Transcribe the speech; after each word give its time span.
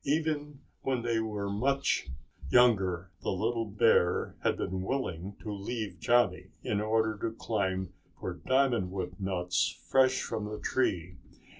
Even 0.03 0.61
when 0.81 1.03
they 1.03 1.19
were 1.19 1.47
much 1.51 2.07
younger 2.49 3.11
the 3.21 3.29
little 3.29 3.65
bear 3.67 4.35
had 4.41 4.57
been 4.57 4.81
willing 4.81 5.35
to 5.43 5.53
leave 5.53 5.99
Johnny 5.99 6.47
in 6.63 6.81
order 6.81 7.15
to 7.19 7.35
climb 7.35 7.93
for 8.19 8.33
diamond 8.33 8.89
wood 8.89 9.19
nuts 9.21 9.79
fresh 9.91 10.23
from 10.23 10.45
the 10.45 10.57
tree. 10.57 11.17